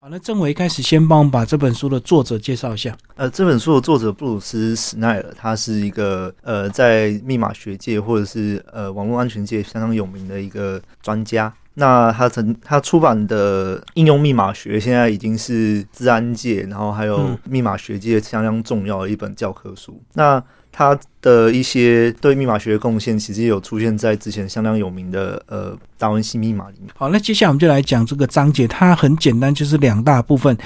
[0.00, 2.96] 好，那郑伟一开始先帮我们把这本书的作者介绍一下。
[3.16, 11.52] 呃，这本书的作者布鲁斯·史奈尔，他是一个呃，在密码学界或者是呃网络安全界相当有名的一个专家。
[11.74, 20.00] 那他曾他出版的应用密码学，现在已经是治安界，然后还有密码学界相当重要的一本教科书。
[20.14, 20.40] 那
[20.78, 26.88] 他的一些对密码学的贡献，其实有出现在之前相当有名的呃达文西密码里面。
[26.96, 30.56] 好，那接下来我们就来讲这个章节，它很简单，就是两大部分。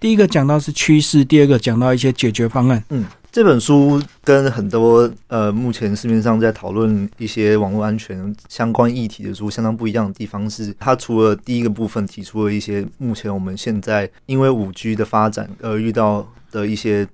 [0.00, 2.82] 第一个讲到是趋势，第二个讲到一些解决方案。
[2.88, 17.06] 嗯，这本书跟很多呃目前市面上在讨论一些网络安全相关议题的书相当不一样的地方是，它除了第一个部分提出了一些目前我们现在因为五 G 的发展而遇到的一些。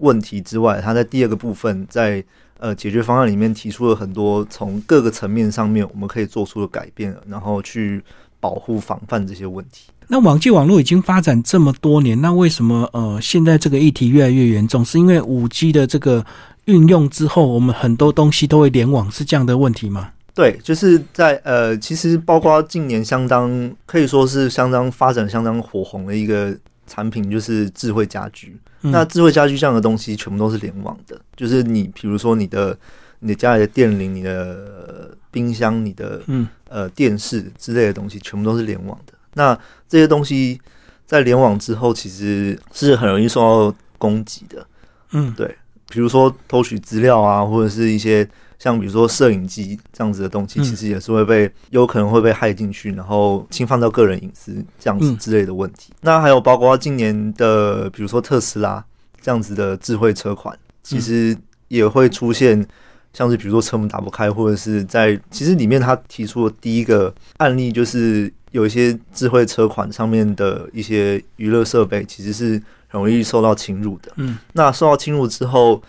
[0.00, 2.22] 问题之外，他在第二个部分，在
[2.58, 8.02] 呃解决方案里面提出了很多从各个层面上面我们可以做出的改变，然后去
[8.40, 9.90] 保护防范这些问题。
[10.08, 14.84] 那网际网络已经发展这么多年，那为什么呃现在这个议题越来越严重？
[14.84, 16.24] 是因为五 G 的这个
[16.64, 20.10] 运用之后，我们很多东西都会联网，是这样的问题吗？
[20.34, 26.56] 对，就是在呃，其实包括近年相当可以说是相当发展相当火红的一个
[26.90, 28.58] 产品，就是智慧家居。
[28.80, 32.76] 那智慧家居这样的东西全部都是联网的，就是你比如说你的
[33.20, 39.12] 你的家里的电铃、你的冰箱、你的嗯呃电视之类的东西，全部都是联网的。
[39.34, 39.56] 那
[39.88, 40.60] 这些东西
[41.06, 44.66] 在联网之后，其实是很容易受到攻击的。
[45.12, 45.56] 嗯，对，
[45.88, 48.28] 比如说偷取资料啊，或者是一些
[48.60, 55.92] 像比如说摄影机这样子的东西，其实也是会被有可能会被害进去，然后侵犯到个人隐私这样子之类的问题。
[56.02, 58.84] 那还有包括今年的，比如说特斯拉
[59.20, 61.36] 这样子的智慧车款，其实
[61.68, 62.64] 也会出现
[63.12, 72.62] 像是比如说车门打不开，或者是在其实里面他提出的第一个案例就是有一些智慧车款上面的一些娱乐设备其实是。
[72.92, 75.80] 容易受到侵入的，嗯，那受到侵入之后，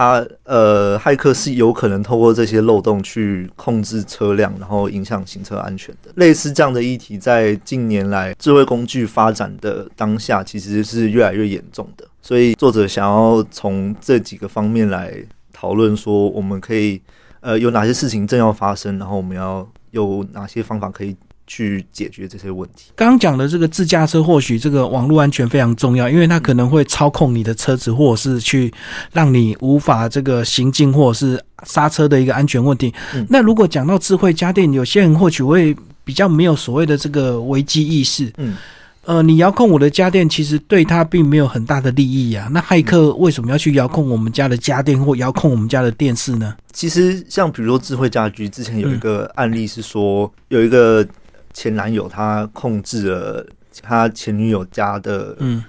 [0.00, 6.10] 他呃，骇客是有可能透过这些漏洞去控制车辆，然后影响行车安全的。
[6.14, 12.06] 类似这样的议题，在近年来智慧工具发展的当下，其实是越来越严重的。
[12.22, 15.14] 所以作者想要从这几个方面来
[15.52, 16.98] 讨论，说我们可以
[17.40, 21.14] 呃有哪些事情正要发生，然后我们要有哪些方法可以。
[21.50, 22.92] 去解决这些问题。
[22.94, 28.72] 刚刚讲的这个自驾车，或许这个网络安全非常重要，因为它可能会操控你的车子，或者是去
[29.12, 32.94] 让你无法这个行进，或者是刹车的一个安全问题。
[33.28, 38.32] 那如果讲到智慧家电，有些人或许会比较没有所谓的这个危机意识。
[38.38, 38.56] 嗯，
[39.04, 42.48] 呃，你遥控我的家电，其实对他并没有很大的利益啊。
[42.52, 46.54] 那骇客为什么要去遥控我们家的家电或遥控我们家的电视呢？
[46.72, 51.04] 其实像比如说智慧家居，之前有一个案例是说有一个。
[51.52, 53.46] 前男友他控制了
[53.82, 55.62] 他前女友家的嗯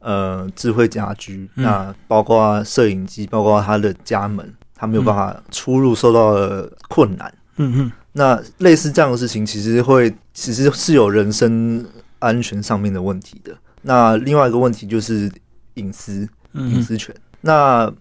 [0.00, 7.32] 呃智慧家居，那包括摄影机，包括他的家门，他没有办法出入，受到了困难。
[7.56, 11.84] 嗯嗯，那类似这样的事情，其实会其实是有人身
[12.20, 13.56] 安全上面的问题的。
[13.82, 15.30] 那另外一个问题就是
[15.74, 17.14] 隐私隐私权。
[17.40, 17.92] 那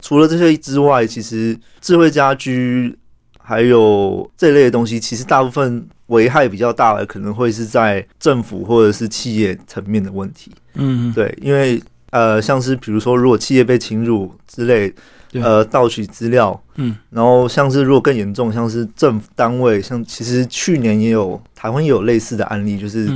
[0.00, 2.98] 除了这些之外，其实智慧家居
[3.38, 5.86] 还有这类的东西，其实大部分。
[6.12, 10.52] 危害比较大的可能会是在政府或者是企业层面的问题。
[10.74, 14.92] 嗯，对，因为呃，像是比如说，如果企业被侵入之类，
[15.32, 23.10] 呃，盗取资料，嗯，然后像是如果更严重，像是政府单位，像其实去年也有台湾也有类似的案例，就是。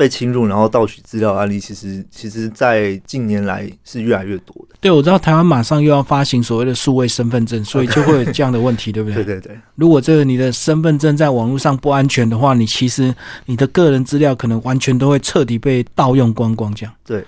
[0.00, 4.74] 被侵入然后盗取资料案例，其实其实，在近年来是越来越多的。
[4.80, 9.16] 对，我知道台湾马上又要发行所谓的数位身份证，所以就会有这样的问题，对不对？
[9.22, 9.60] 对对对。
[9.74, 16.74] 如果这个你的身份证在网络上不安全的话，你其实你的个人资料可能完全都会彻底被盗用光光。
[16.74, 16.94] 这样。
[17.04, 17.22] 对。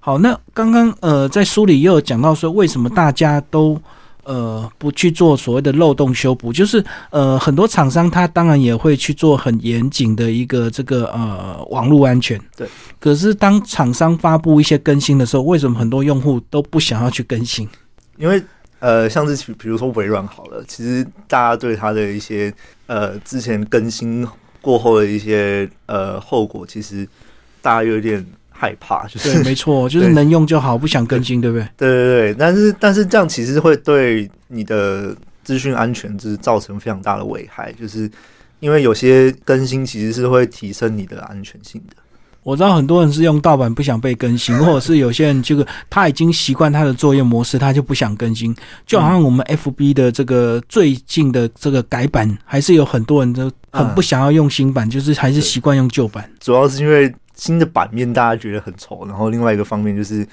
[0.00, 3.80] 好，那刚刚呃，在书里也有讲到说，为什么大家都。
[4.24, 12.40] 呃，不去做所谓的漏洞修补，就是呃，很多厂商他当然也会去做很严谨的一个这个呃网络安全。
[12.56, 12.68] 对。
[12.98, 17.68] 可是当厂商发布一些更新的时候，为什么很多用户都不想要去更新？
[18.16, 18.42] 因为
[18.78, 22.52] 呃，像是比如说微软好了，其实大家对它的一些
[22.86, 24.26] 呃之前更新
[24.60, 27.08] 过后的一些呃后果，其实
[27.62, 28.24] 大家有点。
[28.60, 31.66] 害怕就是对，没错， 就是能用就好，不想更新，对不对？
[31.78, 38.10] 对对对，但是但是这样其实会对你的资讯安全就是造成非常大的危害，就是
[38.58, 41.96] 因为有些更新其实是会提升你的安全性的。
[42.42, 48.54] 我知道很多人是用盗版不想被更新， 或者是有些人这个他已经习惯他的作业模式，他就不想更新。
[48.86, 56.30] 就好像我们 FB 的这个最近的这个改版，还是有很多人都很不想要用新版，就是还是习惯用旧版。
[56.38, 57.10] 主要是因为。
[57.40, 60.26] 新的版面大家觉得很丑，然后另外一个方面就是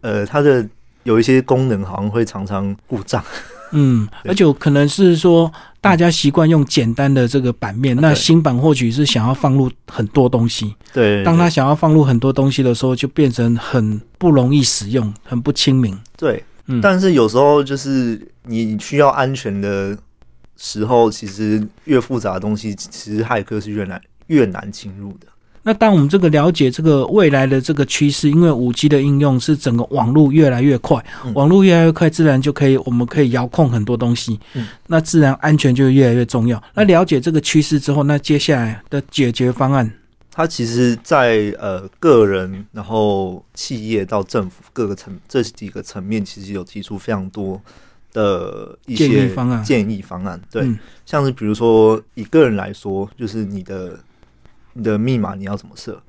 [0.00, 0.64] 呃它的
[1.02, 3.20] 有一些功能好像会常常故障。
[3.72, 5.50] 嗯， 而且可能是说
[5.80, 10.72] 大家习惯用简单的这个版面，那新版或许是想要放入很多东西。
[10.92, 15.98] 对，当他想要放入很多东西的时候，就变成很不容易使用，很不亲民。
[16.16, 19.98] 对，嗯，但是有时候就是你需要安全的
[20.56, 25.26] 时候，其实越复杂的东西，其实骇客是越难越难侵入的。
[25.64, 31.00] 那当我们这个了解这个未来的这个趋势，因为五 G 的应用是整个网络越来越快，
[31.34, 34.40] 网络越来越快，自然就可以我们可以遥控很多东西，
[34.88, 36.60] 那自然安全就越来越重要。
[36.74, 39.88] 那了解这个趋势之后，那接下来的解决方案，
[40.32, 47.60] 它其实，在呃个人、然后企业到政府各个层这几个层面，其实有提出非常多
[48.12, 49.62] 的一些建议方案。
[49.62, 50.68] 建议方案，对，
[51.06, 53.96] 像是比如说以个人来说，就是你的。
[54.74, 56.00] 你的密码你要怎么设？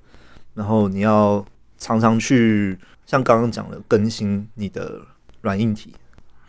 [0.55, 1.43] 然后你要
[1.79, 2.77] 常常去
[3.07, 5.01] 像刚刚讲的更新你的
[5.41, 5.91] 软硬体，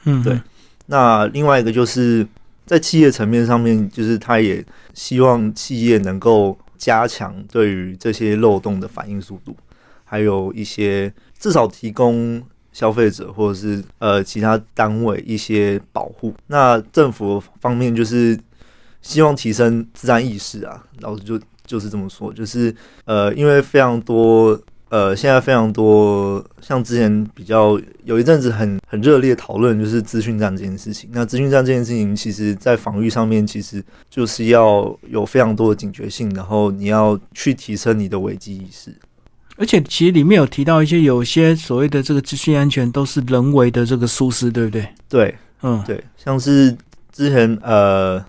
[0.04, 0.38] 嗯，对。
[0.84, 2.26] 那另外一个就是
[2.66, 4.62] 在企业层面上面，就是他也
[4.92, 9.56] 希望企业能够加强对于这些漏洞的反应速度，
[10.04, 16.34] 还有一些至少提供消费者或者是呃其他单位一些保护。
[16.48, 18.38] 那政府方面就是
[19.00, 21.40] 希望提升治安意识啊，然后就。
[21.66, 22.74] 就是这么说，就是
[23.04, 24.58] 呃，因为非常多
[24.90, 31.10] 呃，现在非常多，像之前比较有一阵子很很热烈讨论，就是资讯战这件事情。
[31.12, 38.94] 那资讯战这件事情，其实在防御上面，其实就是要有非常多的警觉性，然后你要去提升你的危机意识。
[39.56, 44.88] 而且其实里面有提到一些，有些所谓的这个资讯安全都是人为的这个疏失，对不对？
[45.08, 46.76] 对，嗯，对，像是
[47.10, 48.24] 之前呃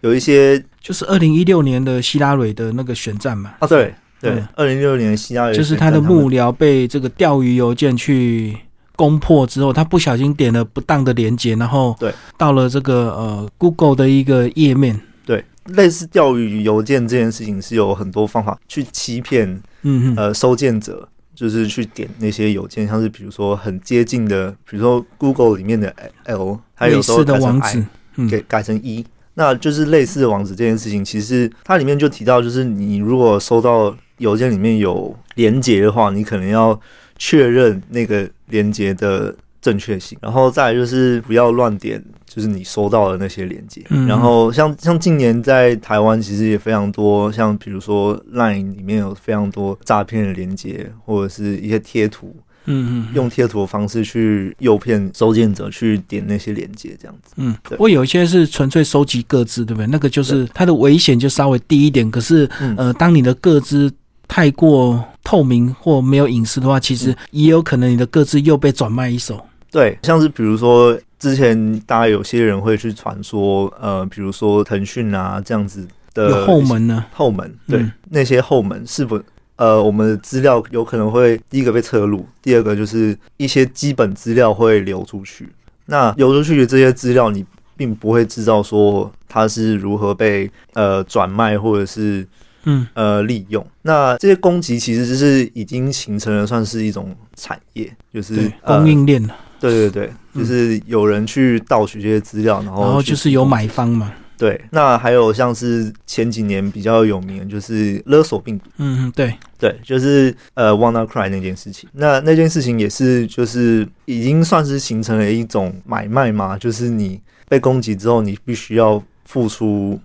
[0.00, 0.62] 有一些。
[0.82, 3.54] 就是二零一六年的希拉蕊的那个选战嘛？
[3.60, 8.56] 啊，对对，二零一六年希拉蕊就是他的幕僚被这个钓鱼邮件去
[8.96, 15.00] 攻破之后，他不小心点了不当的连接，然后对到了这个呃 Google 的一个页面。
[15.24, 25.94] 对，类似钓鱼邮件这件事情是有很多方法去欺骗，嗯呃，收件者就是去点那些邮件，像是比如说很接近的，比如说 Google 里面的
[26.24, 27.84] L，还有时候的网址
[28.28, 29.04] 给改成一。
[29.34, 36.78] 那就是类似的网址这件事情，其实它里面就提到，就是你如果收到邮件里面有连接的话，你可能要
[37.16, 43.82] 确认那个连接的正确性，然后再就是不要乱点，就是你收到的那些连接。
[44.06, 52.36] 然后像像近年在台湾其实也非常多，像比如说 LINE 里面有非常多诈骗的连接，或者是一些贴图。
[52.66, 57.34] 嗯嗯，用贴图的方式去诱骗收件者去点那些链接，这样子。
[57.36, 59.86] 嗯，不过有一些是纯粹收集个资，对不对？
[59.86, 62.10] 那个就是它的危险就稍微低一点。
[62.10, 63.92] 可是，呃，当你的个资
[64.28, 69.44] 太过透明或没有隐私的话，其实也有可能你的个资又被转卖一手。
[69.70, 77.04] 对，像是比如说之前大家有些人会去传说，呃，比如说腾讯啊这样子的后门呢？
[77.12, 79.20] 后门，对，那些后门是否？
[79.62, 85.48] 呃，我们的资料有可能会第一个被侧录，第二个就是一些基本资料会流出去。
[85.86, 92.26] 那流出去的这些资料，你并不会知道说它是如何被呃转卖或者是
[92.64, 93.64] 嗯呃利用。
[93.82, 99.36] 那这些攻击其实就是已经形成了算是一种产业，就是供应链了。
[99.60, 104.12] 对对对，就是有人去盗取这些资料，然后然后就是有买方嘛。
[104.42, 108.64] 对，那还有像是前几年比较有名，就是勒索病毒。
[108.78, 111.88] 嗯嗯，对对，就是呃，WannaCry 那件事情。
[111.92, 119.96] 那那件事情也是，就是已经算是形成了一种买卖嘛，就是你被攻击之后，你必须要付出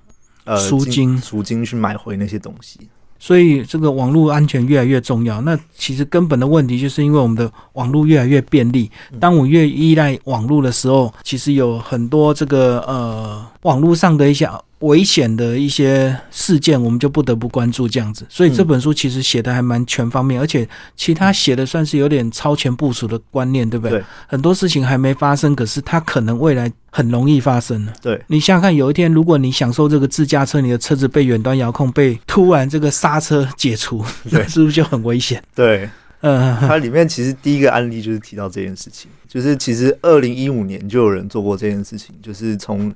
[0.44, 2.88] 呃赎金赎金去买回那些东西。
[3.20, 5.42] 所以这个网络安全越来越重要。
[5.42, 8.90] 那其实根本的问题就是因为我们的网络越来越便利。
[9.20, 14.48] 当我越依赖网络的时候，其实有很多这个呃网络上的一些
[14.80, 18.26] 危险的一些事件，我们就不得不关注这样子。
[18.30, 24.04] 所以这本书其实写的还蛮全方面，而且其他写的算是有点超前部署的观念，对不对？
[24.28, 27.94] 很多事情还没发生，可是它可能未来很容易发生了。
[28.02, 35.42] 对你想想看，有一天如果你享受这个自驾车，你的车子被远端遥控，被突然这个刹车解除，对，是不是就很危险？
[35.56, 35.90] 对，
[36.22, 42.94] 嗯，它里面其实第一个案例就是提到这件事情，就是其实二零一五年就有人做过这件事情，就是从。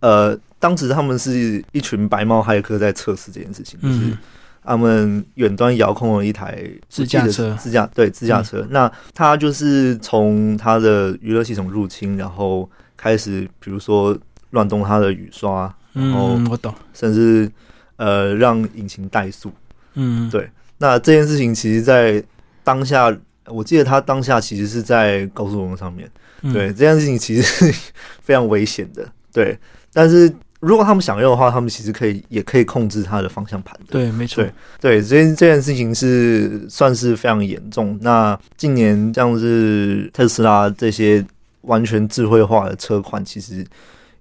[0.00, 4.16] 呃，当时他们是一群白帽骇客在测试这件事情，就是
[4.62, 8.66] 他们远端遥控了一台自驾车，自驾对自驾车。
[8.70, 14.18] 那他就是从他的娱乐系统入侵，然后开始，比如说
[14.50, 17.50] 乱动他的雨刷，然后我懂，甚至
[17.96, 19.52] 呃让引擎怠速，
[19.94, 20.50] 嗯，对。
[20.78, 22.22] 那这件事情其实，在
[22.62, 26.08] 当下，我记得他当下其实是在高速公路上面，
[26.52, 29.58] 对这件事情其实是 非常危险的，对。
[29.92, 34.44] 但是如果他们想要的话，他们其实可以也可以控制它的方向盘的，对，没错，
[34.80, 37.96] 对，这这件事情是算是非常严重。
[38.02, 41.24] 那近年像是特斯拉这些
[41.62, 43.64] 完全智慧化的车款，其实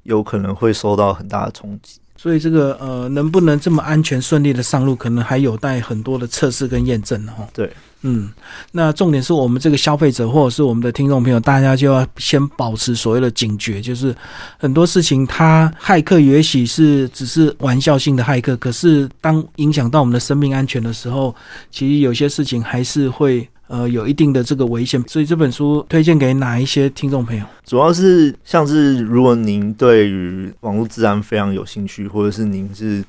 [0.04, 2.00] 有可能会受到很大的冲击。
[2.18, 7.48] 所以这个呃，能不能这么安全顺利的上路，可能还有待很多的测试跟验证哦。
[7.54, 7.72] 对，
[8.02, 8.30] 嗯，
[8.72, 14.16] 那重点是我们这个消费者或者是我们的听众朋友，大家就要先保持所谓的警觉，就是
[14.58, 21.36] 很多事情，它骇客也许是只是玩笑性的骇客，可是当影响到我们的生命安全的时候，
[21.72, 23.48] 其实有些事情还是会。
[23.68, 27.46] 呃，有一定的这个危险，所以这本书推荐给哪一些听众朋友？
[27.66, 33.04] 主要是像是如果您对于网络治安非常有兴趣，或者是您是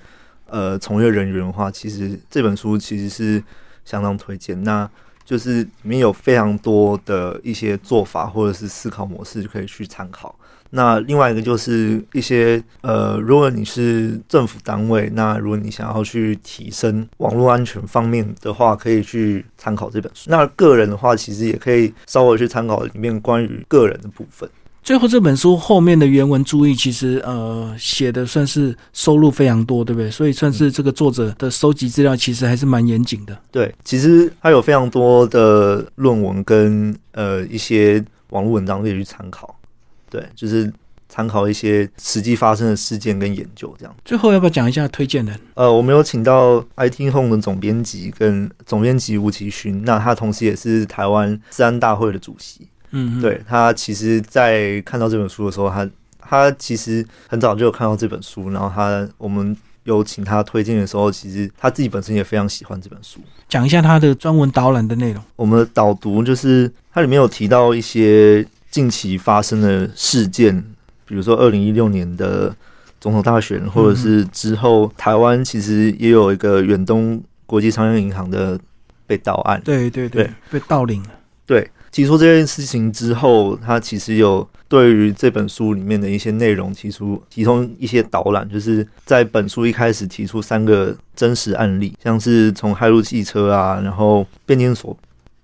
[0.47, 3.43] 呃从业人员的话，其实这本书其实是
[3.85, 4.63] 相当推荐。
[4.65, 4.89] 那
[5.29, 10.35] 就是里面有非常多的一些做法或者是思考模式可以去参考。
[10.71, 20.31] 那另外一个就是一些呃，如果你是政府单位，那如果你想要去提升网络安全方面的话，可以去参考这本书。
[20.31, 24.49] 那个人的话，其实也可以稍微去参考里面关于个人的部分。
[24.89, 30.11] 最后这本书后面的原文注意，其实呃写的算是收录非常多，对不对？
[30.11, 33.39] 所以算是这个作者的收集资料，其实还是蛮严谨的。
[33.53, 39.55] 对，其实他有非常多的论文跟呃一些网络文章可以去参考。
[40.09, 40.73] 对，就是
[41.07, 43.95] 参考一些实际发生的事件跟研究这样。
[44.07, 45.39] 最后要不要讲一下推荐人？
[45.53, 52.67] 呃，我们有请到 IT Home 的总编辑跟总编辑吴奇勋，那他同时也是台湾治安大会的主席。
[52.91, 63.21] 嗯，对他其实，在看到这本书的时候，他他其实很早就有看到这本书，然后他我们有请他推荐的时候，其实他自己本身也非常喜欢这本书。
[63.49, 65.23] 讲一下他的专文导览的内容。
[65.37, 68.47] 我们的导读就是它里面有提到一些。
[68.71, 70.63] 近期发生的事件，
[71.07, 72.55] 比如说二零一六年的
[73.01, 78.61] 总统大选，或者是之后台湾其实也有一个远东国际商业银行的
[79.07, 81.09] 被盗案，对对对，被盗领了。
[81.47, 94.97] 对，提出这件事情之后，他其实有对于这本书里面的一些内容提出提供一些导览，就是在本书一开始提出三个真实案例，像是从害入汽车啊，然后变电所。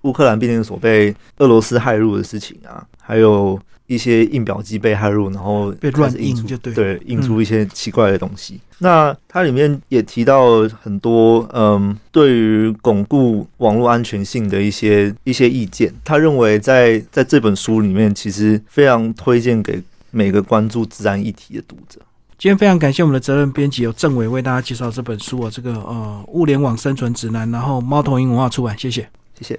[0.03, 8.59] 乌克兰变电所被俄罗斯害入的事情啊，还有一些印表机被害入，然后被乱印出，就对，对，印出一些奇怪的东西。
[8.79, 15.93] 那它里面也提到很多，嗯，对于巩固网络安全性的一些一些意见。
[16.03, 22.01] 他认为在在这本书里面，其实非常推荐给每个关注自然议题的读者。
[22.37, 29.59] 今天非常感谢我们的责任编辑有政委为大家介绍这本书啊，这个呃物联网生存指南，然后猫头鹰文化出版，谢谢，谢谢。